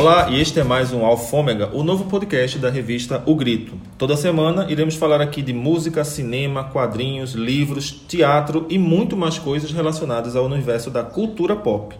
[0.00, 3.74] Olá, e este é mais um Alfômega, o novo podcast da revista O Grito.
[3.98, 9.70] Toda semana iremos falar aqui de música, cinema, quadrinhos, livros, teatro e muito mais coisas
[9.72, 11.94] relacionadas ao universo da cultura pop.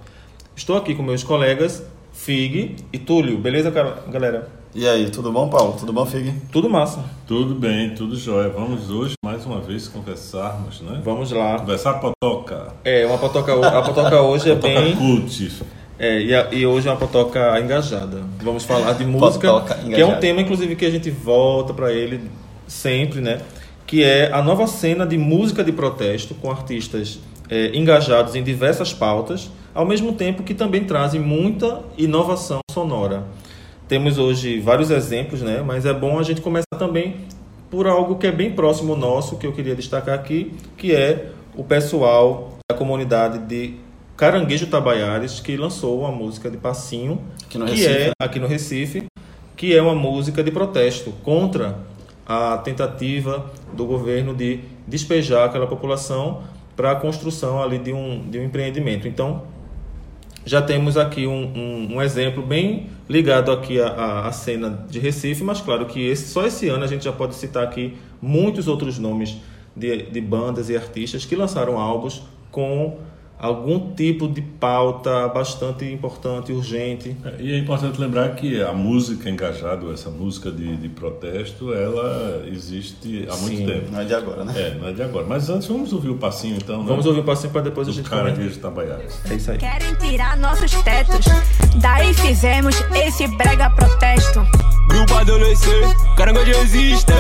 [0.57, 3.37] Estou aqui com meus colegas Fig e Túlio.
[3.37, 4.49] Beleza, galera?
[4.75, 5.77] E aí, tudo bom, Paulo?
[5.79, 6.33] Tudo bom, Fig?
[6.51, 7.05] Tudo massa.
[7.27, 8.49] Tudo bem, tudo jóia.
[8.49, 11.03] Vamos hoje, mais uma vez, conversarmos, né?
[11.05, 11.59] Vamos lá.
[11.59, 12.73] Conversar potoca.
[12.83, 14.97] É, uma potoca, a potoca hoje é potoca bem...
[14.97, 15.51] cult.
[16.01, 18.23] É, e, a, e, hoje é uma potoca engajada.
[18.43, 19.49] Vamos falar de música,
[19.85, 22.23] que é um tema, inclusive, que a gente volta para ele
[22.67, 23.43] sempre, né?
[23.87, 28.95] Que é a nova cena de música de protesto com artistas é, engajados em diversas
[28.95, 33.25] pautas, ao mesmo tempo que também trazem muita inovação sonora.
[33.87, 35.63] Temos hoje vários exemplos, né?
[35.63, 37.17] Mas é bom a gente começar também
[37.71, 41.63] por algo que é bem próximo nosso, que eu queria destacar aqui, que é o
[41.63, 43.75] pessoal da comunidade de
[44.21, 47.91] Caranguejo Tabaiares, que lançou uma música de passinho, aqui no que Recife.
[47.91, 49.07] é aqui no Recife,
[49.57, 51.79] que é uma música de protesto contra
[52.27, 56.43] a tentativa do governo de despejar aquela população
[56.77, 59.09] para a construção ali de um, de um empreendimento.
[59.09, 59.45] Então,
[60.45, 65.43] já temos aqui um, um, um exemplo bem ligado aqui à, à, cena de Recife,
[65.43, 68.99] mas claro que esse, só esse ano a gente já pode citar aqui muitos outros
[68.99, 69.39] nomes
[69.75, 72.99] de, de bandas e artistas que lançaram álbuns com
[73.41, 77.17] algum tipo de pauta bastante importante, urgente.
[77.25, 82.45] É, e é importante lembrar que a música engajada, essa música de, de protesto, ela
[82.47, 83.91] existe há muito Sim, tempo.
[83.91, 84.53] Não é de agora, né?
[84.57, 85.27] É, não é de agora.
[85.27, 86.85] Mas antes vamos ouvir o passinho então.
[86.85, 87.09] Vamos né?
[87.09, 89.19] ouvir o passinho para depois Do a gente Caranguejo Tabaiares.
[89.31, 89.59] É isso aí.
[89.59, 91.25] Querem tirar nossos tetos,
[91.81, 94.41] daí fizemos esse brega protesto.
[94.89, 97.13] Grupo adolescente, caranguejo existe.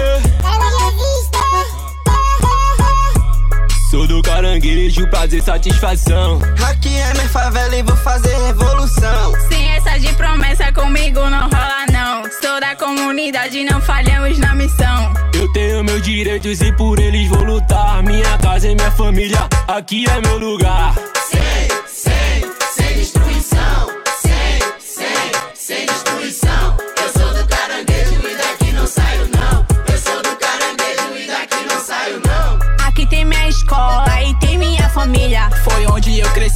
[3.90, 6.38] Sou do caranguejo, prazer, satisfação.
[6.64, 9.32] Aqui é minha favela e vou fazer revolução.
[9.48, 12.22] Sem essa de promessa comigo não rola não.
[12.40, 15.12] Sou da comunidade, não falhamos na missão.
[15.34, 18.00] Eu tenho meus direitos e por eles vou lutar.
[18.04, 20.94] Minha casa e minha família, aqui é meu lugar.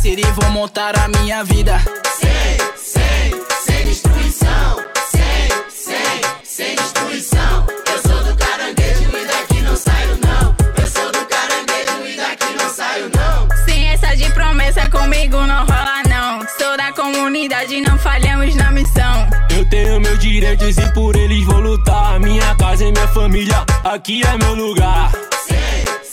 [0.07, 1.81] E vou montar a minha vida.
[2.21, 4.77] Sem, sem, sem destruição.
[5.11, 7.67] Sem, sem, sem destruição.
[7.87, 10.55] Eu sou do caranguejo e daqui não saio não.
[10.79, 13.65] Eu sou do caranguejo e daqui não saio não.
[13.65, 16.41] Sem essa de promessa comigo não rola não.
[16.59, 19.27] Sou da comunidade, não falhamos na missão.
[19.57, 22.21] Eu tenho meus direitos e por eles vou lutar.
[22.21, 25.11] Minha casa e minha família, aqui é meu lugar.
[25.47, 26.04] Sem,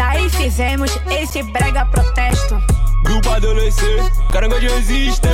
[0.00, 2.56] daí fizemos esse brega protesto.
[3.04, 5.28] Grupo adolescente, caranguejo existe.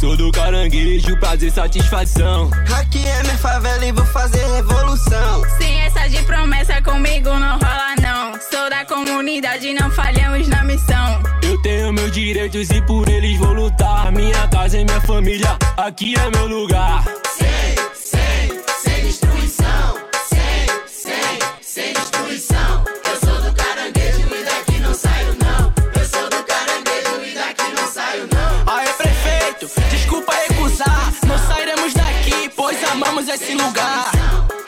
[0.00, 2.50] Sou do caranguejo, prazer, satisfação.
[2.76, 5.42] Aqui é minha favela e vou fazer revolução.
[5.58, 8.32] Sem essa de promessa comigo não rola não.
[8.50, 11.22] Sou da comunidade, não falhamos na missão.
[11.40, 14.10] Eu tenho meus direitos e por eles vou lutar.
[14.10, 17.04] Minha casa e minha família, aqui é meu lugar.
[17.38, 17.93] Sem,
[33.14, 34.10] pois amamos esse lugar.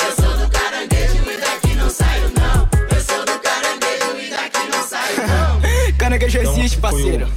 [0.01, 2.69] Eu sou do caranguejo e daqui não saio não.
[2.97, 5.97] Eu sou do caranguejo e daqui não saio não.
[5.99, 7.29] Caranguejo Então, existe, foi parceiro.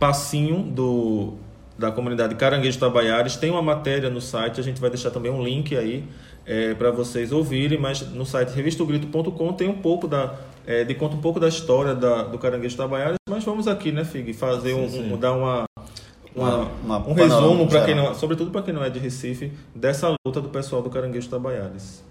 [0.00, 1.34] passinho do,
[1.78, 3.36] da comunidade Caranguejo Tabaiares.
[3.36, 6.04] Tem uma matéria no site, a gente vai deixar também um link aí
[6.46, 10.34] é, para vocês ouvirem, mas no site revistogrito.com tem um pouco da.
[10.66, 14.04] É, de conta um pouco da história da, do Caranguejo Tabaiares, mas vamos aqui, né,
[14.04, 15.12] Fig, fazer um, sim.
[15.12, 15.64] um- dar uma,
[16.34, 20.14] uma- Uma- um resumo para quem não, sobretudo para quem não é de Recife, dessa
[20.26, 22.02] luta do pessoal do Caranguejo Tabaiares.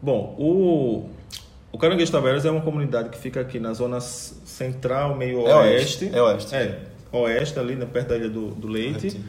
[0.00, 1.08] Bom, o,
[1.70, 6.10] o Caranguejo Tabaiares é uma comunidade que fica aqui na zona central, meio É oeste.
[6.12, 6.54] é oeste.
[6.54, 6.78] É,
[7.12, 9.00] oeste, ali né, perto da Ilha do, do Leite.
[9.02, 9.20] Leite.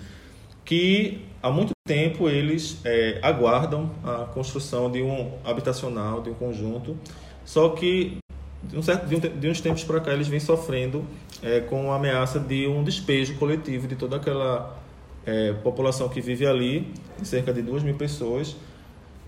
[0.65, 6.97] Que há muito tempo eles é, aguardam a construção de um habitacional, de um conjunto.
[7.45, 8.17] Só que
[8.63, 11.03] de, um certo, de, um de uns tempos para cá eles vêm sofrendo
[11.43, 14.77] é, com a ameaça de um despejo coletivo de toda aquela
[15.25, 16.91] é, população que vive ali,
[17.21, 18.55] cerca de duas mil pessoas,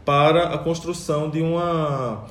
[0.06, 2.26] para a construção de uma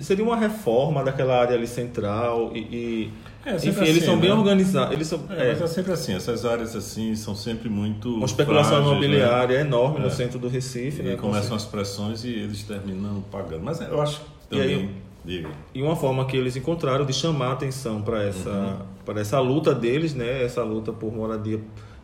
[0.00, 3.12] seria uma reforma daquela área ali central e, e
[3.44, 4.22] é, enfim assim, eles são né?
[4.22, 7.68] bem organizados eles são é, é, mas é sempre assim essas áreas assim são sempre
[7.68, 9.64] muito uma especulação frágeis, imobiliária né?
[9.64, 10.10] enorme no é.
[10.10, 11.16] centro do Recife e né?
[11.16, 14.88] começam as pressões e eles terminam pagando mas eu acho também
[15.24, 15.50] Diga.
[15.74, 19.18] e uma forma que eles encontraram de chamar a atenção para essa uhum.
[19.18, 21.60] essa luta deles né essa luta por moradia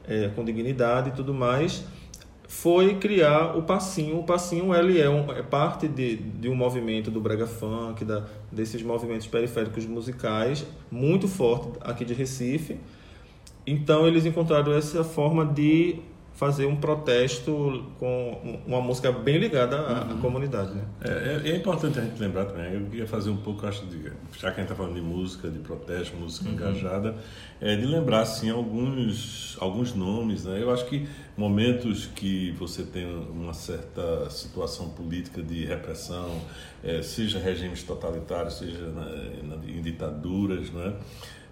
[0.07, 1.85] é, com dignidade e tudo mais
[2.47, 4.21] foi criar o passinho.
[4.21, 8.25] O passinho ele é, um, é parte de, de um movimento do brega funk, da,
[8.51, 12.79] desses movimentos periféricos musicais, muito forte aqui de Recife.
[13.67, 15.97] Então eles encontraram essa forma de
[16.35, 20.21] fazer um protesto com uma música bem ligada à, uhum.
[20.21, 20.75] comunidade.
[20.75, 20.83] Né?
[21.01, 24.11] É, é, é, importante a gente lembrar também, eu queria fazer um pouco, acho, de,
[24.37, 26.55] já que a gente está falando de música, de protesto, música uhum.
[26.55, 27.15] engajada,
[27.61, 30.61] é, de lembrar, assim, alguns, alguns nomes, né?
[30.61, 36.41] Eu acho que momentos que você tem uma certa situação política de repressão,
[36.83, 39.05] é, seja regimes totalitários, seja na,
[39.57, 40.95] na, em ditaduras, né?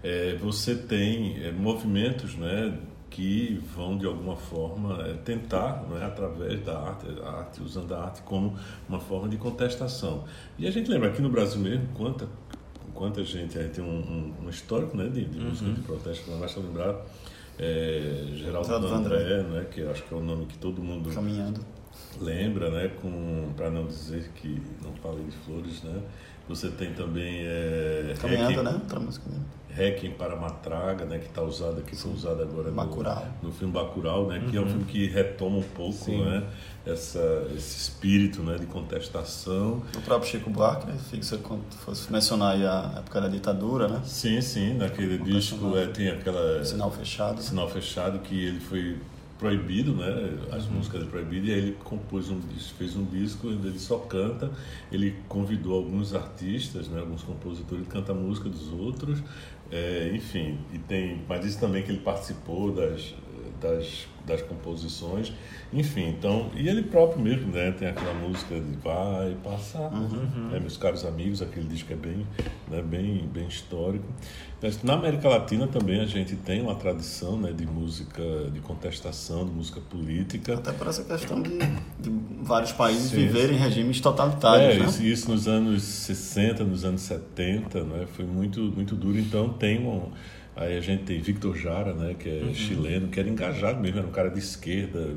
[0.03, 2.77] É, você tem é, movimentos, né?
[3.13, 7.95] Que vão de alguma forma é, tentar, não é, através da arte, a arte, usando
[7.95, 8.57] a arte como
[8.89, 10.25] uma forma de contestação.
[10.59, 12.29] E a gente lembra aqui no Brasil mesmo quanta
[12.95, 15.49] quanta gente aí tem um, um, um histórico, né, de, de uhum.
[15.49, 17.05] música de protesto, não basta lembrar
[17.59, 21.61] é, Geraldo André, André, né, que acho que é o nome que todo mundo caminhando
[22.21, 26.03] lembra, né, com para não dizer que não falei de flores, né.
[26.49, 29.29] Você tem também é, caminhando, Requiem, né, outra música.
[29.31, 29.39] Né?
[29.71, 33.27] Requiem para Matraga, né, que está usada aqui, foi usada agora Bacurau.
[33.41, 34.51] No, no filme Bacurau, né, uhum.
[34.51, 34.69] que é um uhum.
[34.69, 36.45] filme que retoma um pouco, né,
[36.85, 39.83] essa, esse espírito, né, de contestação.
[39.97, 41.39] O próprio Chico Buarque, né, se
[41.85, 44.03] fosse mencionar aí a época da ditadura, né?
[44.05, 48.99] Sim, sim, naquele disco é, tem aquela sinal fechado, sinal fechado que ele foi
[49.43, 50.39] proibido, né?
[50.53, 52.41] As músicas proibidas, e aí ele compôs um
[52.79, 54.53] fez um disco ele só canta.
[54.93, 57.01] Ele convidou alguns artistas, né?
[57.01, 59.21] Alguns compositores, ele canta a música dos outros.
[59.69, 63.15] É, enfim, e tem, mas isso também que ele participou das,
[63.61, 65.33] das, das composições,
[65.73, 70.49] enfim, então, e ele próprio mesmo, né, tem aquela música de Vai Passar, uhum.
[70.51, 72.27] né, meus caros amigos, aquele disco é bem,
[72.69, 74.05] né, bem, bem histórico.
[74.85, 78.23] Na América Latina também a gente tem uma tradição, né, de música
[78.53, 80.55] de contestação, de música política.
[80.55, 82.11] Até por essa questão de, de
[82.43, 84.87] vários países sim, viverem regimes totalitários, é, né?
[84.87, 89.81] Isso, isso nos anos 60, nos anos 70, né, foi muito, muito duro, então tem
[89.85, 90.13] um
[90.55, 92.55] Aí a gente tem Victor Jara, né, que é uhum.
[92.55, 95.15] chileno, que era engajado mesmo, era um cara de esquerda,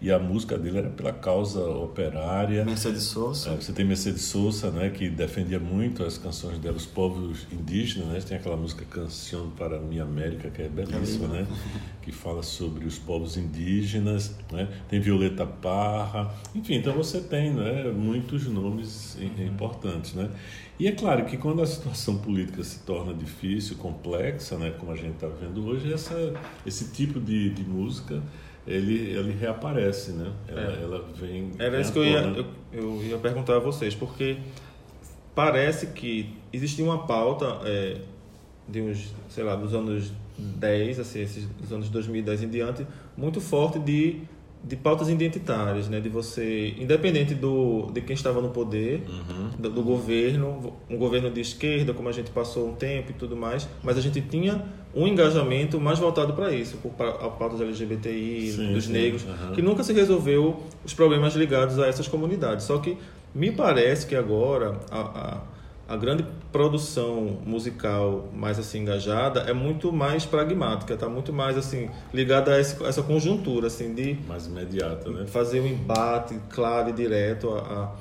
[0.00, 2.64] e a música dele era pela causa operária.
[2.64, 3.50] Mercedes Sosa.
[3.50, 8.08] É, você tem Mercedes Sosa, né, que defendia muito as canções dela, os povos indígenas,
[8.08, 11.46] né, tem aquela música Canção para Minha América, que é belíssima, é né,
[12.02, 17.90] que fala sobre os povos indígenas, né, tem Violeta Parra, enfim, então você tem, né,
[17.90, 19.46] muitos nomes uhum.
[19.46, 20.30] importantes, né.
[20.78, 24.96] E é claro que quando a situação política se torna difícil, complexa, né, como a
[24.96, 26.34] gente está vendo hoje, essa,
[26.66, 28.22] esse tipo de, de música
[28.66, 30.32] ele, ele reaparece, né?
[30.48, 30.82] Ela, é.
[30.82, 31.52] ela vem.
[31.58, 34.38] Era isso que eu ia, eu, eu, ia perguntar a vocês, porque
[35.34, 37.98] parece que existia uma pauta é,
[38.68, 42.86] de uns, sei lá, dos anos 10, assim, esses, dos anos 2010 em diante,
[43.16, 44.20] muito forte de
[44.66, 46.00] de pautas identitárias, né?
[46.00, 49.50] De você, independente do de quem estava no poder, uhum.
[49.56, 53.36] do, do, governo, um governo de esquerda, como a gente passou um tempo e tudo
[53.36, 58.52] mais, mas a gente tinha um engajamento mais voltado para isso, por a pautas LGBTI,
[58.52, 58.92] sim, dos sim.
[58.92, 59.52] negros, uhum.
[59.54, 62.64] que nunca se resolveu os problemas ligados a essas comunidades.
[62.64, 62.98] Só que
[63.32, 65.40] me parece que agora a, a
[65.88, 71.88] a grande produção musical mais assim engajada é muito mais pragmática, está muito mais assim
[72.12, 75.26] ligada a esse, essa conjuntura assim de mais imediata, né?
[75.26, 77.92] Fazer um embate claro e direto a, a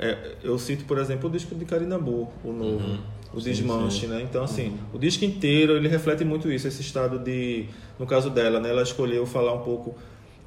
[0.00, 2.98] é, eu cito por exemplo o disco de Karinabu, o novo, uhum.
[3.34, 4.22] o Desmanche, né?
[4.22, 4.78] Então assim, uhum.
[4.94, 7.66] o disco inteiro ele reflete muito isso, esse estado de
[7.98, 9.96] no caso dela, né, ela escolheu falar um pouco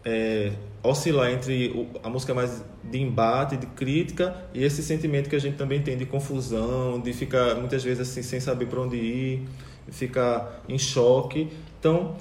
[0.04, 0.52] é,
[0.84, 5.58] oscilar entre a música mais de embate, de crítica e esse sentimento que a gente
[5.58, 9.48] também tem de confusão, de ficar muitas vezes assim sem saber para onde ir,
[9.90, 11.50] ficar em choque.
[11.80, 12.16] Então,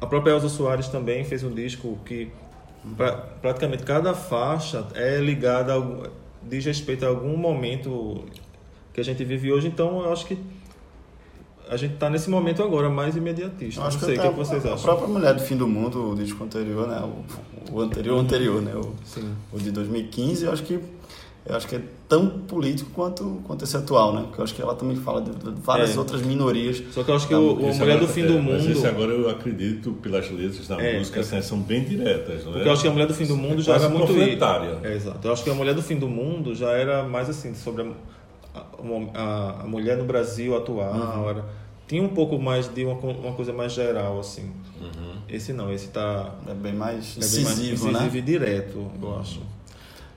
[0.00, 2.30] a própria Elza Soares também fez um disco que
[2.96, 6.10] pra, praticamente cada faixa é ligada a,
[6.42, 8.24] diz respeito a algum momento
[8.92, 9.68] que a gente vive hoje.
[9.68, 10.38] Então, eu acho que
[11.70, 13.82] a gente está nesse momento agora mais imediatista.
[13.82, 14.78] acho não sei o que, que vocês a, acham.
[14.78, 17.00] A própria Mulher do Fim do Mundo, o disco anterior, né?
[17.70, 18.74] O, o anterior anterior, né?
[18.74, 19.32] O, Sim.
[19.52, 20.80] o de 2015, eu acho que
[21.46, 24.22] eu acho que é tão político quanto, quanto esse atual, né?
[24.26, 25.30] Porque eu acho que ela também fala de,
[25.62, 25.98] várias É.
[25.98, 26.82] outras minorias.
[26.92, 28.66] Só que eu acho que Tá, o, o Mulher agora- do Fim é, do Mas
[28.66, 28.86] esse Mundo.
[28.86, 31.22] agora eu acredito, pelas letras da É, música, é.
[31.22, 32.44] assim, são bem diretas.
[32.44, 32.54] Não é?
[32.54, 34.12] Porque eu acho que a Mulher do Fim do Mundo É já quase era muito.
[34.84, 35.26] É, exato.
[35.26, 37.86] Eu acho que a Mulher do Fim do Mundo já era mais assim, sobre a,
[39.14, 40.92] a, a- mulher no Brasil atual.
[40.94, 41.28] Uhum.
[41.28, 41.44] Era,
[41.86, 44.52] tinha um pouco mais de uma, uma coisa mais geral, assim.
[44.80, 45.14] Uhum.
[45.28, 46.34] Esse não, esse tá.
[46.46, 48.10] É bem mais É bem mais incisivo, incisivo né?
[48.14, 49.40] e direto, eu acho.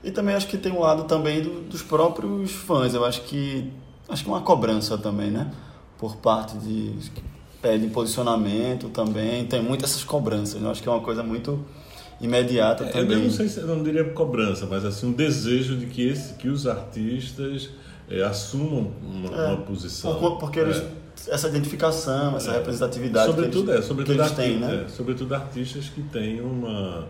[0.04, 2.92] E também acho que tem um lado também do- dos próprios fãs.
[2.94, 3.70] Eu acho que
[4.08, 5.50] acho que uma cobrança também, né?
[5.98, 7.22] Por parte de que
[7.62, 9.44] pedem posicionamento também.
[9.46, 10.60] Tem muitas essas cobranças.
[10.60, 10.66] né?
[10.66, 11.64] Eu acho que é uma coisa muito
[12.22, 13.18] imediata É, Eu também.
[13.24, 16.48] não sei se eu não diria cobrança, mas assim um desejo de que, esse, que
[16.48, 17.70] os artistas
[18.10, 20.14] eh, assumam uma, É, uma posição.
[20.18, 21.34] Por- porque eles, É.
[21.34, 24.84] essa identificação, essa representatividade sobretudo, que eles, é, sobretudo, que eles têm, né?
[24.86, 27.06] é, sobretudo artistas que têm uma,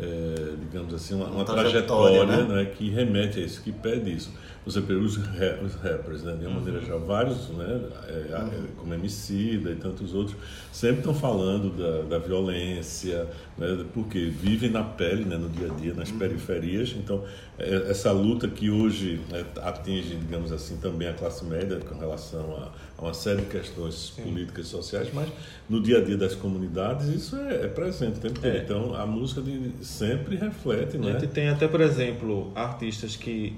[0.00, 2.54] é, digamos assim, uma, uma trajetória, trajetória, né?
[2.54, 4.30] né, que remete a isso, que pede isso.
[4.66, 8.48] Você pega os, ra- os rappers, né, de uma maneira geral, vários, né, é, a-
[8.78, 10.36] como Emicida e tantos outros,
[10.72, 13.28] sempre estão falando da, da violência,
[13.58, 16.18] né, porque vivem na pele, né, no dia a dia, nas Uhum.
[16.18, 16.94] periferias.
[16.96, 17.22] Então,
[17.58, 22.56] é, essa luta que hoje né, atinge, digamos assim, também a classe média com relação
[22.56, 25.28] a, a uma série de questões políticas e sociais, mas
[25.68, 28.46] no dia a dia das comunidades isso é, é presente o tempo todo.
[28.46, 28.58] É.
[28.58, 31.12] Então, a música de, sempre reflete, A né?
[31.20, 33.54] gente tem até, por exemplo, artistas que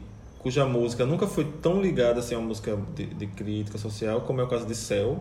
[0.46, 4.40] cuja música nunca foi tão ligada assim, a uma música de, de crítica social, como
[4.40, 5.18] é o caso de Cell,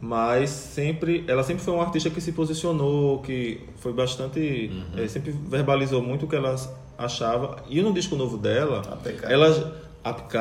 [0.00, 5.32] mas sempre ela sempre foi uma artista que se posicionou, que foi bastante, eh, sempre
[5.32, 6.54] verbalizou muito o que ela
[6.96, 7.64] achava.
[7.68, 9.24] E no disco novo dela, APK.
[9.24, 10.36] ela APK,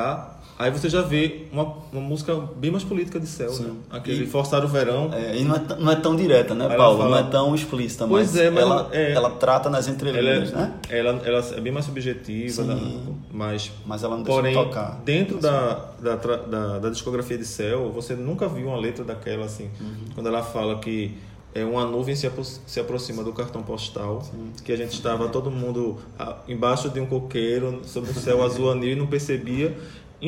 [0.58, 3.72] aí você já vê uma, uma música bem mais política de Cell, né?
[3.90, 5.10] Aquele E- Forçar o Verão.
[5.14, 6.98] É, e não é, não é tão direta, né, Ela Paulo?
[7.00, 9.96] fala- Não é tão explícita, Pois mas, é, mas ela, é- ela trata nas Ela
[9.96, 10.74] entrelinhas, é, né?
[10.90, 12.68] ela, ela é bem mais subjetiva, Sim.
[12.68, 13.14] né?
[13.32, 15.02] mas, Mas ela não deixa porém, de tocar.
[15.04, 19.70] dentro da, da, da, da discografia de Cell, você nunca viu uma letra daquela assim,
[19.82, 19.96] Uhum.
[20.14, 21.16] quando ela fala que
[21.56, 24.24] é uma nuvem se, apro- se aproxima do cartão postal,
[24.64, 28.72] que a gente estava todo mundo ah, embaixo de um coqueiro, sob o céu azul
[28.72, 29.78] anil e não percebia.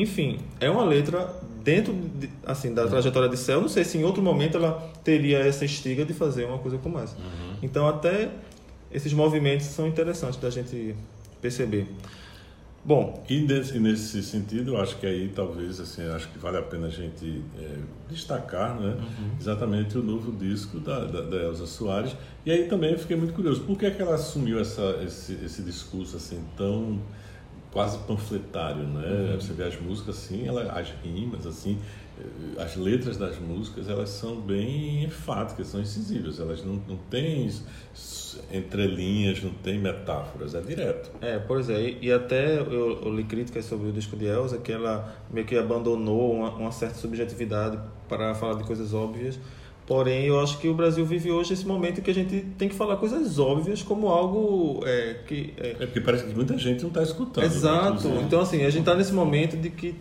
[0.02, 1.34] Enfim, é uma letra
[1.64, 3.60] dentro de- assim da trajetória de Cell.
[3.60, 6.98] Não sei se em outro momento ela teria essa estiga de fazer uma coisa como
[6.98, 7.16] essa.
[7.62, 8.30] Então até
[8.92, 10.94] esses movimentos são interessantes da gente
[11.40, 11.86] perceber.
[12.84, 16.62] Bom, E nesse, nesse sentido, eu acho que aí talvez, assim, acho que vale a
[16.62, 18.94] pena a gente é, destacar, né,
[19.40, 22.14] exatamente o novo disco da, da, da Elza Soares.
[22.44, 25.32] E aí também eu fiquei muito curioso, por que, é que ela assumiu essa, esse,
[25.44, 27.00] esse discurso assim tão
[27.72, 29.36] quase panfletário, né?
[29.40, 31.78] Você vê as músicas assim, ela, as rimas assim,
[32.18, 37.50] eh, as letras das músicas, elas são bem enfáticas, são incisivas, elas não, não têm
[38.52, 41.10] entrelinhas, não tem metáforas, é direto.
[41.20, 44.58] É, pois é, e- e até eu, eu li críticas sobre o disco de Elsa
[44.58, 49.38] que ela meio que abandonou uma, uma certa subjetividade para falar de coisas óbvias.
[49.86, 52.68] Porém, eu acho que o Brasil vive hoje esse momento em que a gente tem
[52.68, 55.54] que falar coisas óbvias como algo é, que.
[55.56, 57.44] é, É porque parece que muita gente não está escutando.
[57.44, 57.86] né, Exato.
[57.98, 58.24] inclusive.
[58.24, 59.94] Então, assim, a gente está nesse momento de que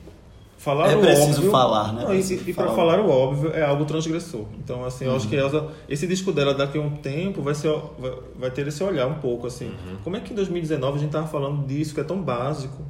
[0.57, 1.51] falar É o preciso óbvio.
[1.51, 2.03] falar, né?
[2.03, 2.99] Não, e e para falar.
[2.99, 4.45] o óbvio é algo transgressor.
[4.57, 7.69] Então, assim, eu acho que Elsa, esse disco dela daqui a um tempo vai, ser,
[7.99, 9.71] vai, vai ter esse olhar um pouco, assim.
[10.03, 12.81] Como é que em 2019 a gente tava falando disso, que é tão básico,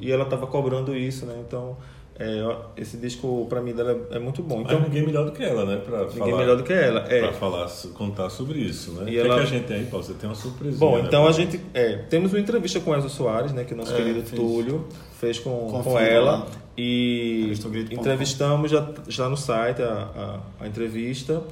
[0.00, 1.34] e ela tava cobrando isso, né?
[1.44, 1.76] Então,
[2.16, 4.60] é, esse disco, para mim, dela é, é muito bom.
[4.60, 5.76] Então, Mas ninguém melhor do que ela, né?
[5.84, 7.00] Pra ninguém falar, melhor do que ela.
[7.08, 7.20] É.
[7.22, 9.02] Pra falar, contar sobre isso, né?
[9.10, 10.06] E o que, ela- é que a gente tem aí, Paulo?
[10.06, 10.78] Você tem uma surpresinha.
[10.78, 13.76] Bom, né, então a gente é, temos uma entrevista com Elza Soares, né, que o
[13.76, 14.40] nosso É, querido fez.
[14.40, 14.86] Túlio
[15.18, 17.52] fez com, com ela e
[17.90, 21.42] entrevistamos já já no site a, a, a entrevista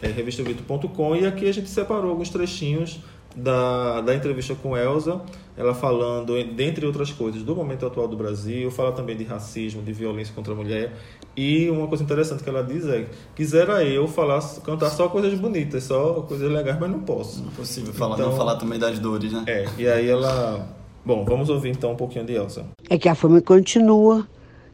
[0.00, 2.98] é, revistogrito.com e aqui a gente separou alguns trechinhos
[3.34, 5.20] da, da entrevista com Elza,
[5.56, 9.92] ela falando, dentre outras coisas, do momento atual do Brasil, fala também de racismo, de
[9.92, 10.94] violência contra a mulher.
[11.36, 15.84] E uma coisa interessante que ela diz é: quisera eu falar, cantar só coisas bonitas,
[15.84, 17.42] só coisas legais, mas não posso.
[17.42, 19.44] Não é possível falar, Então- não falar também das dores, né?
[19.46, 20.68] É, e aí ela.
[21.04, 22.64] Bom, vamos ouvir então um pouquinho de Elsa.
[22.88, 24.26] é que a fome continua,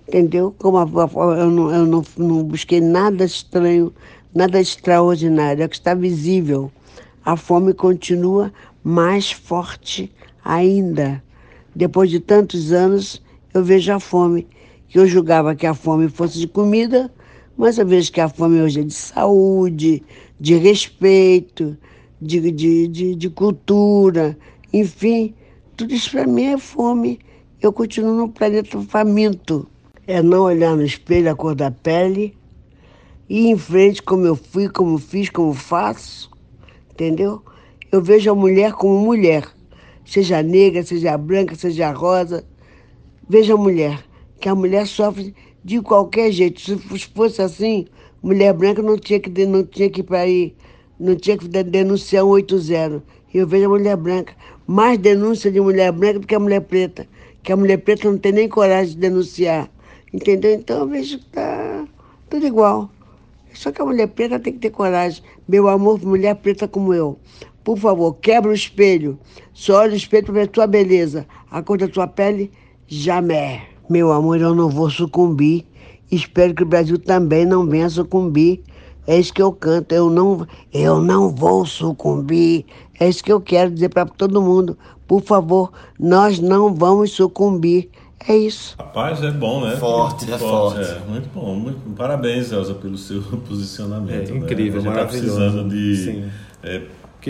[0.06, 0.54] entendeu?
[0.58, 3.92] Como a, a- eu, não, eu não, não busquei nada estranho,
[4.34, 6.70] nada extraordinário, é que está visível.
[7.24, 8.52] A fome continua
[8.84, 10.12] mais forte
[10.44, 11.22] ainda.
[11.74, 14.46] Depois de tantos anos, eu vejo a fome,
[14.88, 17.12] que eu julgava que a fome fosse de comida,
[17.56, 20.02] mas eu vejo que a fome hoje é de saúde,
[20.38, 21.76] de respeito,
[22.20, 24.36] de, de, de, de cultura,
[24.72, 25.34] enfim,
[25.76, 27.20] tudo isso para mim é fome.
[27.60, 29.68] Eu continuo no planeta faminto.
[30.06, 32.36] É não olhar no espelho a cor da pele,
[33.28, 36.30] ir em frente como eu fui, como fiz, como faço,
[36.90, 37.42] entendeu?
[37.92, 39.44] Eu vejo a mulher como mulher,
[40.08, 42.44] seja negra, seja branca, seja rosa,
[43.30, 44.02] Veja a mulher,
[44.40, 46.62] que a mulher sofre de qualquer jeito.
[46.62, 46.78] Se
[47.14, 47.86] fosse assim,
[48.22, 50.56] mulher branca não tinha que, não tinha que ir para aí,
[50.98, 53.02] não tinha que denunciar 180.
[53.34, 54.32] Eu vejo a mulher branca,
[54.66, 57.06] mais denúncia de mulher branca do que a mulher preta,
[57.42, 59.70] que a mulher preta não tem nem coragem de denunciar.
[60.10, 60.54] Entendeu?
[60.54, 61.86] Então eu vejo que tá
[62.30, 62.90] tudo igual.
[63.52, 65.22] Só que a mulher preta tem que ter coragem.
[65.46, 67.18] Meu amor, mulher preta como eu.
[67.68, 69.18] Por favor, quebra o espelho.
[69.52, 71.26] Só olha o espelho para ver a tua beleza.
[71.50, 72.50] A cor da tua pele,
[72.86, 73.60] jamais.
[73.90, 75.66] Meu amor, eu não vou sucumbir.
[76.10, 78.62] Espero que o Brasil também não venha sucumbir.
[79.06, 79.92] É isso que eu canto.
[79.94, 82.64] Eu não, eu não vou sucumbir.
[82.98, 84.78] É isso que eu quero dizer para todo mundo.
[85.06, 85.70] Por favor,
[86.00, 87.90] nós não vamos sucumbir.
[88.26, 88.76] É isso.
[88.78, 89.76] Rapaz, é bom, né?
[89.76, 90.86] Forte, muito é forte.
[90.86, 90.90] forte.
[90.90, 91.54] É, muito bom.
[91.54, 94.32] Muito, parabéns, Elza, pelo seu posicionamento.
[94.32, 94.88] É incrível, né?
[94.88, 96.24] A gente está precisando de
[96.62, 96.82] é,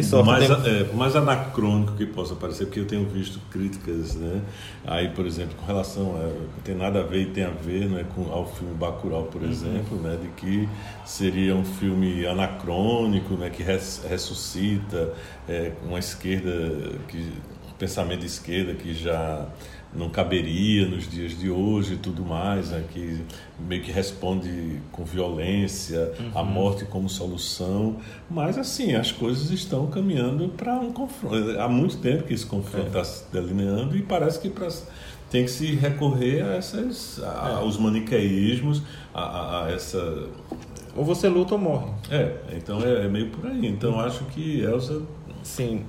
[0.03, 0.23] que.
[0.23, 0.81] Mais, tem...
[0.81, 4.43] é, mais anacrônico que possa parecer, porque eu tenho visto críticas, né?
[4.87, 6.21] Aí, por exemplo, com relação a.
[6.21, 9.43] Não tem nada a ver e tem a ver né, com, ao filme Bacurau, por
[9.43, 9.51] uhum.
[9.51, 10.19] exemplo, né?
[10.21, 10.69] De que
[11.05, 13.51] seria um filme anacrônico, né?
[13.51, 15.13] Que res, ressuscita
[15.49, 17.33] é, uma esquerda, que,
[17.69, 19.47] um pensamento de esquerda que já
[19.95, 23.23] não caberia nos dias de hoje e tudo mais, né, que
[23.59, 26.31] meio que responde com violência, uhum.
[26.35, 27.97] a morte como solução.
[28.31, 31.59] Mas, assim, as coisas estão caminhando para um confronto.
[31.59, 33.05] Há muito tempo que esse confronto está é.
[33.05, 34.69] se delineando e parece que pra,
[35.31, 37.55] tem que se recorrer a essas, a, é.
[37.55, 38.83] aos maniqueísmos,
[39.15, 40.29] a, a, a, essa.
[40.95, 41.91] Ou você luta ou morre.
[42.11, 43.67] É, então é, é meio por aí.
[43.67, 44.01] Então uhum.
[44.01, 45.03] acho que Elsa.
[45.43, 45.85] Sim,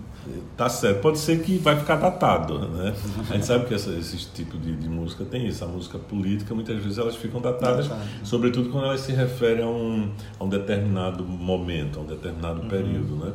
[0.56, 1.02] Tá certo.
[1.02, 2.94] Pode ser que vai ficar datado, né?
[3.30, 5.64] A gente sabe que essa, esse tipo de, de, música tem isso.
[5.64, 7.90] A música política, muitas vezes elas ficam datadas,
[8.24, 12.68] sobretudo quando elas se referem a um, a um determinado momento, a um determinado uhum.
[12.68, 13.32] período, né?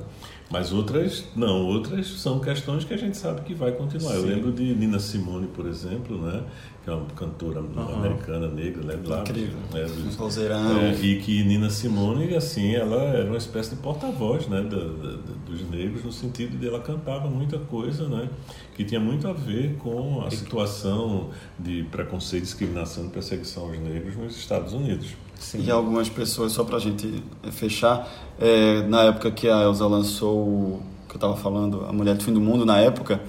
[0.55, 1.67] Mas outras, não.
[1.67, 4.13] Outras são questões que a gente sabe que vai continuar.
[4.13, 4.19] Sim.
[4.19, 6.45] Eu lembro de Nina Simone, por exemplo, né?
[6.85, 7.95] que é uma cantora uhum.
[7.95, 9.03] americana negra, né?
[9.07, 9.57] Lá, Incrível.
[9.73, 14.61] Né, dos, é, e que Nina Simone, assim, ela era uma espécie de porta-voz, né?
[14.61, 18.29] Da, da, dos negros, no sentido de ela cantava muita coisa, né?
[18.77, 24.15] Que tinha muito a ver com a situação de preconceito, discriminação e perseguição aos negros
[24.17, 25.17] nos Estados Unidos.
[25.45, 25.63] Sim.
[25.63, 28.09] E algumas pessoas, só para a gente fechar,
[28.41, 32.25] é, na época que a Elsa lançou, o que eu estava falando, A Mulher do
[32.25, 33.21] Fim do Mundo, na época,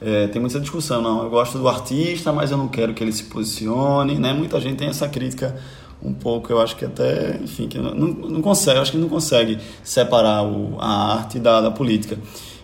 [0.00, 3.12] é, tem muita discussão, não, eu gosto do artista, mas eu não quero que ele
[3.12, 4.32] se posicione, né?
[4.32, 5.56] Muita gente tem essa crítica
[6.00, 9.58] um pouco, eu acho que até, enfim, que não, não consegue, acho que não consegue
[9.82, 12.16] separar o, a arte da, da política.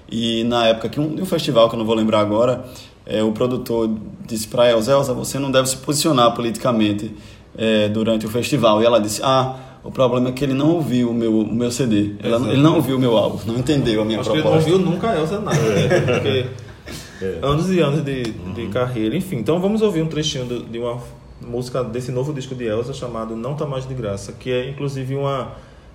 [0.09, 2.65] E na época que um, um festival, que eu não vou lembrar agora,
[3.05, 3.91] é, o produtor
[4.25, 7.13] disse para a Elza, você não deve se posicionar politicamente
[7.57, 8.83] é, durante o festival.
[8.83, 11.71] E ela disse, ah, o problema é que ele não ouviu o meu, o meu
[11.71, 12.15] CD.
[12.23, 14.65] Ela, ele não ouviu o meu álbum, não entendeu a minha Acho proposta.
[14.65, 15.59] Que ele não ouviu nunca a Elza nada.
[15.59, 16.01] É.
[16.01, 16.47] Porque
[17.23, 17.39] é.
[17.43, 18.55] Anos e anos de, uhum.
[18.55, 19.17] de carreira.
[19.17, 20.99] Enfim, então vamos ouvir um trechinho de, de uma
[21.41, 25.15] música desse novo disco de Elsa chamado Não Tá Mais de Graça, que é inclusive
[25.15, 25.53] uma,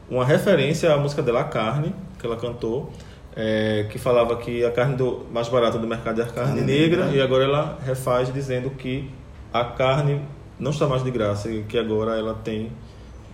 [0.09, 2.91] uma referência à música dela, a Carne, que ela cantou,
[3.35, 6.65] é, que falava que a carne do, mais barata do mercado é a carne uhum.
[6.65, 9.09] negra, e agora ela refaz dizendo que
[9.51, 10.21] a carne
[10.59, 12.71] não está mais de graça e que agora ela tem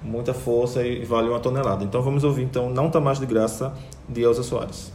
[0.04, 1.84] muita força e vale uma tonelada.
[1.84, 3.74] Então vamos ouvir então Não Tá Mais de Graça
[4.10, 4.92] de Elza Soares.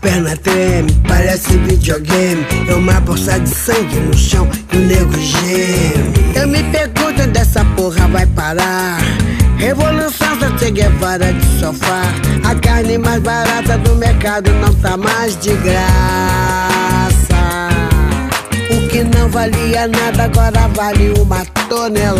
[0.00, 2.44] perna treme, parece videogame.
[2.68, 6.34] É uma poça de sangue no chão e o nego geme.
[6.34, 8.98] Eu me pergunto onde essa porra vai parar.
[9.56, 12.02] Revolução da Che Guevara de sofá.
[12.48, 15.78] A carne mais barata do mercado não tá mais de graça.
[18.70, 22.18] O que não valia nada agora vale uma tonelada.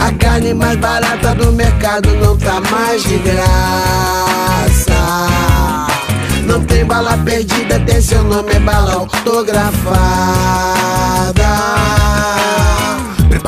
[0.00, 3.38] A carne mais barata do mercado não tá mais de graça.
[6.44, 9.78] Não tem bala perdida, tem seu nome, é bala autografada.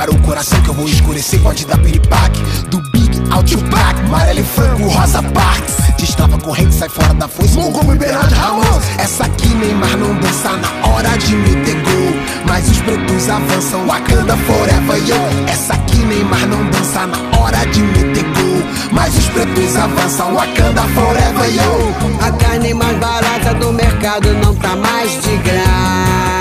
[0.00, 2.40] Prepara o coração que eu vou escurecer, pode dar piripaque.
[2.70, 5.74] Do Big ao Tupac, amarelo e frango, rosa parks.
[5.98, 7.54] Destrava corrente, sai fora da foice.
[7.54, 8.82] Montgomery Bernard Ramos.
[8.96, 12.14] Essa aqui Neymar não dança na hora de meter gol.
[12.46, 15.50] Mas os pretos avançam, Wakanda forever, yo.
[15.52, 18.62] Essa aqui Neymar não dança na hora de meter gol.
[18.92, 22.26] Mas os pretos avançam, Wakanda forever, yo.
[22.26, 26.39] A carne mais barata do mercado não tá mais de graça.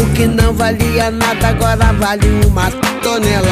[0.00, 2.70] O que não valia nada agora vale uma
[3.02, 3.50] tonelada.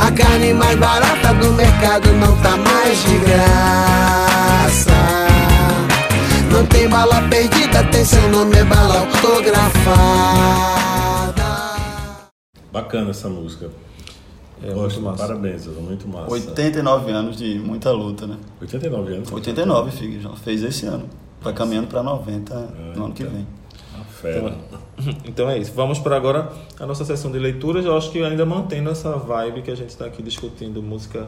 [0.00, 4.92] A carne mais barata do mercado não tá mais de graça.
[6.52, 9.74] Não tem bala perdida tem seu nome, é bala autografada.
[12.72, 13.70] Bacana essa música.
[14.62, 15.26] É Gosto, muito massa.
[15.26, 16.30] Parabéns, Elon, muito massa.
[16.30, 18.36] 89 anos de muita luta, né?
[18.60, 19.32] 89 anos.
[19.32, 21.08] 89, filho, já fez esse ano.
[21.44, 22.54] Vai caminhando pra 90
[22.96, 23.46] no ano que vem.
[24.20, 24.54] Fera.
[25.26, 25.72] Então é isso.
[25.74, 27.84] Vamos para agora a nossa sessão de leituras.
[27.84, 31.26] Eu acho que ainda mantendo essa vibe que a gente está aqui discutindo, música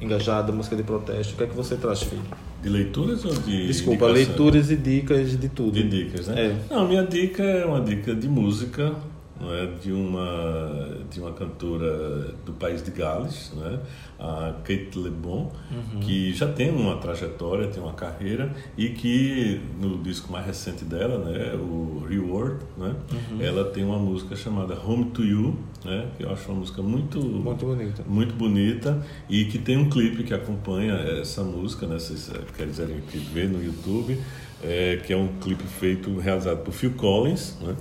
[0.00, 1.34] engajada, música de protesto.
[1.34, 2.22] O que é que você traz, filho?
[2.62, 3.66] De leituras ou de.
[3.66, 4.12] Desculpa, indicação?
[4.14, 5.72] leituras e dicas de tudo.
[5.72, 6.56] De dicas, né?
[6.70, 6.74] É.
[6.74, 8.94] Não, minha dica é uma dica de música,
[9.40, 9.66] não é?
[9.66, 13.80] de, uma, de uma cantora do país de Gales, não é?
[14.18, 15.50] a Kate Le Bon,
[16.02, 21.18] que já tem uma trajetória, tem uma carreira e que no disco mais recente dela,
[21.24, 22.94] né, o Reward, né,
[23.40, 27.18] ela tem uma música chamada Home to You, né, que eu acho uma música muito
[27.18, 28.04] Muito bonita.
[28.06, 31.98] muito bonita e que tem um clipe que acompanha essa música, né?
[31.98, 32.14] Se
[32.56, 34.18] quer dizer, que vê no YouTube,
[34.62, 37.74] é, que é um clipe feito, realizado por Phil Collins, né?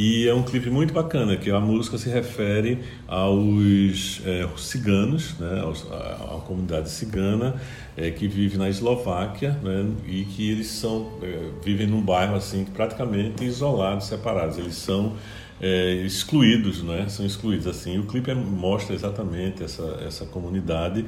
[0.00, 5.60] E é um clipe muito bacana, que a música se refere aos é, ciganos, né?
[5.60, 7.60] Aos, a, a comunidade cigana
[7.96, 9.90] é, que vive na Eslováquia, né?
[10.06, 14.56] E que eles são é, vivem num bairro assim praticamente isolados, separados.
[14.56, 15.16] Eles são
[15.60, 17.06] é, excluídos, né?
[17.08, 17.98] São excluídos assim.
[17.98, 21.04] O clipe é- mostra exatamente essa essa comunidade,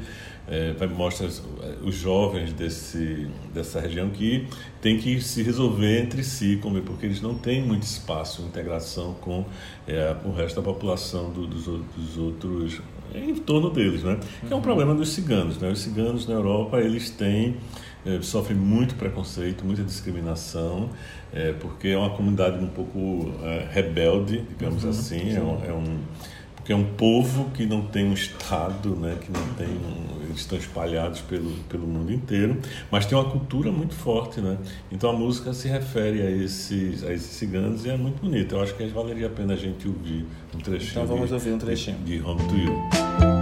[0.49, 1.43] é, mostra os,
[1.85, 4.47] os jovens desse dessa região que
[4.83, 9.45] tem que se resolver entre si, como porque eles não têm muito espaço, integração com
[9.87, 12.81] é, o resto da população do- dos, dos outros
[13.15, 14.19] em torno deles, né?
[14.47, 15.69] Que é um problema dos ciganos, né?
[15.71, 17.57] Os ciganos na Europa eles têm
[18.07, 20.91] eh, sofrem muito preconceito, muita discriminação,
[21.33, 25.99] eh, porque é uma comunidade um pouco eh, rebelde, digamos assim, é um, é um-
[26.57, 30.41] porque é um povo que não tem um estado, né, que não tem, um- eles
[30.41, 32.59] estão espalhados pelo, pelo mundo inteiro,
[32.91, 34.59] mas tem uma cultura muito forte, né?
[34.93, 38.55] Então a música se refere a esses, a esses ciganos e é muito bonita.
[38.57, 40.91] Eu acho que valeria a pena a gente ouvir um trechinho.
[40.91, 41.97] Então vamos de- ouvir um trechinho.
[42.05, 43.40] de, de Home to You.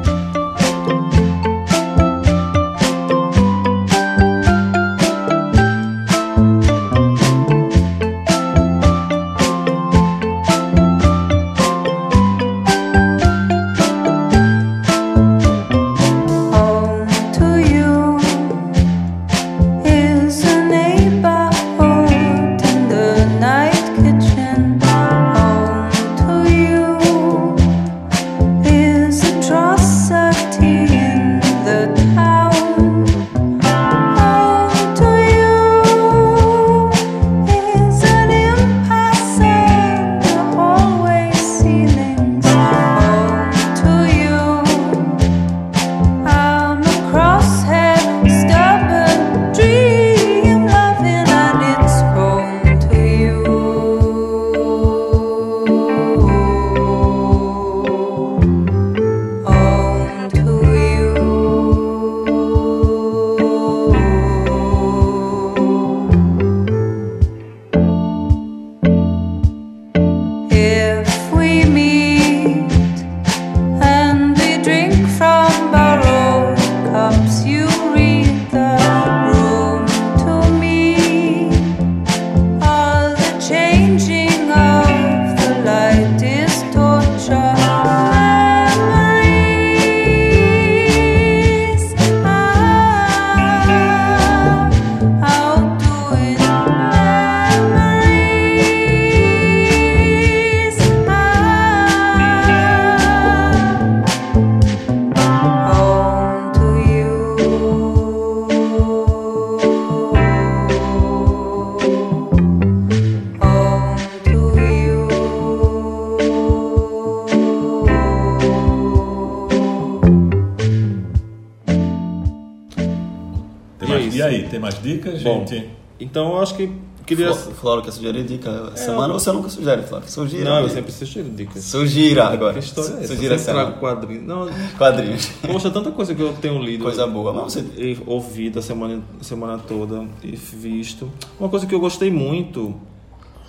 [124.59, 125.69] Tem mais dicas, Bom, gente?
[126.01, 126.71] então eu acho que
[127.07, 127.33] queria.
[127.33, 130.07] Flo- Flora quer sugerir dica semana ou você nunca sugere, Flora?
[130.07, 130.45] Sugira.
[130.45, 131.65] Não, eu sempre sugiro dicas.
[131.65, 132.53] Sugira agora.
[132.55, 133.15] Que história é essa?
[133.15, 133.65] Sugira Eu sempre semana.
[133.67, 134.25] trago quadrinhos.
[134.27, 135.27] Não, Quadrinhos.
[135.47, 136.85] poxa, tanta coisa que eu tenho lido.
[136.85, 141.11] Coisa boa, mas você- E ouvido a semana, semana toda e visto.
[141.41, 142.75] Uma coisa que eu gostei muito,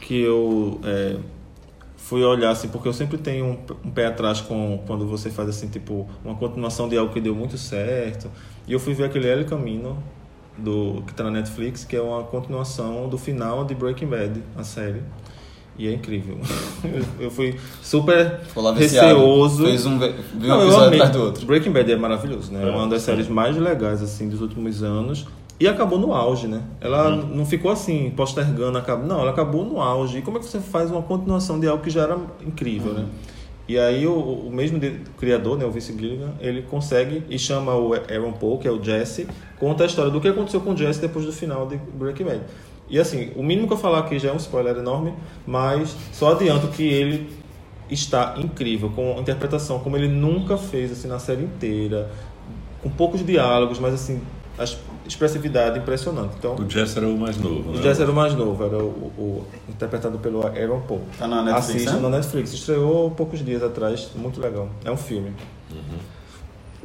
[0.02, 1.17] que eu é,
[1.98, 5.50] fui olhar, assim, porque eu sempre tenho um, um pé atrás com quando você faz,
[5.50, 8.30] assim, tipo, uma continuação de algo que deu muito certo.
[8.65, 10.02] E eu fui ver aquele El Camino,
[10.63, 14.63] do, que tá na Netflix, que é uma continuação do final de Breaking Bad, a
[14.63, 15.02] série.
[15.78, 16.38] E é incrível.
[16.84, 18.41] Eu- Eu fui super
[18.78, 19.63] receoso.
[19.65, 21.45] Fez um, viu um Não, episódio atrás do outro.
[21.45, 22.63] Breaking Bad é maravilhoso, né?
[22.63, 23.06] É É, uma das sim.
[23.08, 25.26] séries mais legais assim dos últimos anos.
[25.60, 26.62] E acabou no auge, né?
[26.80, 29.06] Ela não ficou assim, postergando, acabou.
[29.06, 30.17] Não, ela acabou no auge.
[30.19, 33.06] E como é que você faz uma continuação de algo que já era incrível, né?
[33.69, 34.82] E aí o, o mesmo
[35.19, 38.84] criador, né, o Vince Gilligan, ele consegue e chama o Aaron Paul, que é o
[38.84, 39.27] Jesse,
[39.60, 42.41] conta a história do que aconteceu com o Jesse depois do final de Breaking Bad.
[42.89, 45.13] E assim, o mínimo que eu falar aqui já é um spoiler enorme,
[45.45, 47.29] mas só adianto que ele
[47.91, 52.10] está incrível, com a interpretação como ele nunca fez assim na série inteira,
[52.82, 54.19] com poucos diálogos, mas assim,
[54.60, 56.36] a expressividade impressionante.
[56.38, 57.82] Então, O Jess era o mais novo, o né?
[57.82, 61.02] Jesse era o mais novo, era o, o- interpretado pelo Aaron Paul.
[61.17, 62.02] Tá na Netflix, Assista né?
[62.02, 62.54] na Netflix.
[62.54, 64.67] Estreou poucos dias atrás, muito legal.
[64.84, 65.32] É um filme.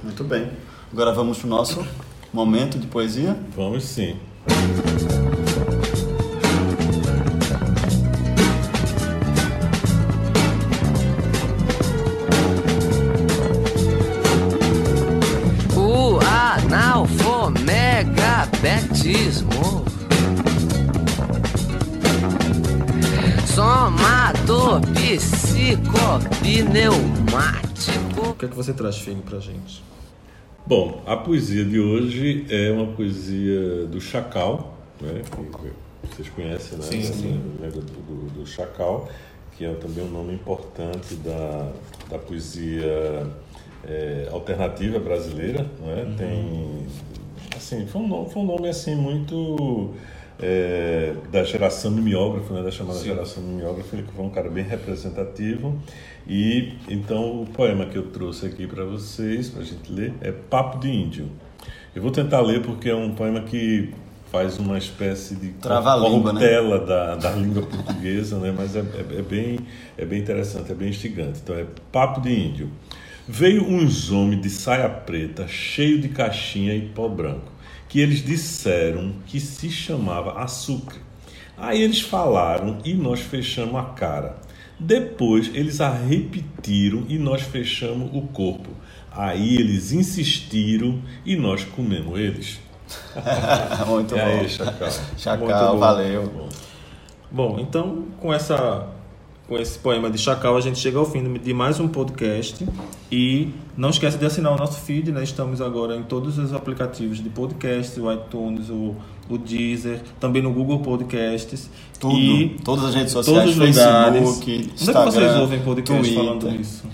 [0.03, 0.51] Muito bem.
[0.93, 1.85] Agora vamos pro nosso
[2.33, 3.37] momento de poesia.
[3.57, 4.17] Vamos sim.
[28.55, 29.83] Que você traz, Fini, pra gente?
[30.65, 35.23] Bom, a poesia de hoje é uma poesia do Chacal, né?
[36.03, 36.85] que vocês conhecem, né?
[36.85, 37.43] Sim, sim.
[37.61, 39.09] Lembra do, do, Chacal,
[39.57, 41.73] que é também um nome importante da,
[42.09, 43.27] da poesia
[43.85, 46.05] é, alternativa brasileira, não é?
[46.17, 46.87] Tem,
[47.57, 49.93] assim, foi um nome, foi um nome assim muito
[50.41, 52.63] é, da geração mimeógrafo, né?
[52.63, 53.07] Da chamada Sim.
[53.07, 55.79] geração mimeógrafo, ele foi um cara bem representativo.
[56.27, 60.33] E então o poema que eu trouxe aqui para vocês, para a gente ler, é
[60.33, 61.29] Papo de Índio.
[61.95, 63.91] Eu vou tentar ler porque é um poema que
[64.33, 65.55] faz uma espécie de né?
[65.63, 68.53] corruptela da, da língua portuguesa, né?
[68.57, 69.61] mas é, é- é bem,
[69.97, 71.39] é bem interessante, é bem instigante.
[71.45, 72.69] Então é Papo de Índio.
[73.29, 77.51] Veio uns homens de saia preta, cheio de caixinha e pó branco,
[77.95, 80.97] que eles disseram que se chamava açúcar.
[81.57, 84.35] Aí eles falaram e nós fechamos a cara.
[84.81, 88.71] Depois eles a repetiram e nós fechamos o corpo.
[89.13, 92.59] Aí eles insistiram e nós comemos eles.
[93.87, 94.49] Muito aí, bom.
[94.49, 94.91] Chacal?
[95.17, 95.79] Chacal, Muito bom.
[95.79, 96.49] valeu.
[97.31, 98.89] Bom, então com essa
[99.49, 102.67] com esse poema de Chacal a gente chega ao fim de mais um podcast
[103.13, 105.23] e não esquece de assinar o nosso feed, né?
[105.23, 108.95] Estamos agora em todos os aplicativos de podcast, o iTunes, o,
[109.29, 111.69] o Deezer, também no Google Podcasts
[112.01, 112.17] Tudo.
[112.17, 114.19] e Todas as redes todos sociais, os lugares.
[114.23, 116.25] Facebook, Onde é que Instagram, vocês ouvem podcast Twitter.
[116.25, 116.85] falando isso?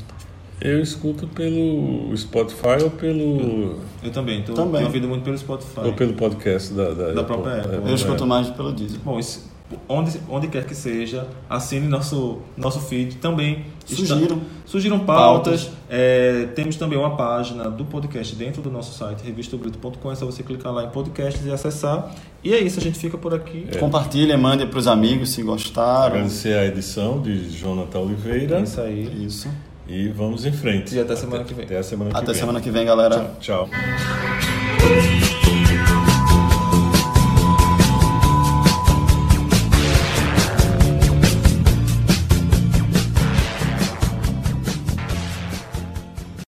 [0.60, 4.72] Eu escuto pelo Spotify ou pelo, Eu também, tô, Também.
[4.72, 5.80] tenho ouvido muito pelo Spotify.
[5.84, 7.88] ou pelo podcast da, da, Da própria Apple.
[7.88, 8.98] Eu escuto mais pelo Disney.
[9.04, 9.48] Bom, isso-
[9.88, 13.16] onde, onde quer que seja, assine nosso, nosso feed.
[13.16, 14.18] Também Sugiram.
[14.22, 15.64] está- sugiram pautas.
[15.64, 15.78] Pautas.
[15.88, 20.12] É, temos também uma página do podcast dentro do nosso site, revistogrito.com.
[20.12, 22.10] É só você clicar lá em podcasts e acessar.
[22.42, 23.66] E é isso, a gente fica por aqui.
[23.78, 26.06] Compartilha, mande para os amigos se gostaram.
[26.16, 28.58] Agradecer a edição de Jonathan Oliveira.
[28.58, 29.24] É isso aí.
[29.26, 29.48] Isso.
[29.88, 30.94] E vamos em frente.
[30.94, 31.64] E até semana que vem.
[31.64, 32.34] Até a semana que Até vem.
[32.40, 33.34] semana que vem, galera.
[33.40, 33.68] Tchau.
[33.68, 35.39] tchau.